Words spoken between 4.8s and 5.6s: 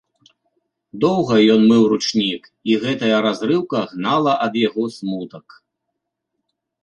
смутак.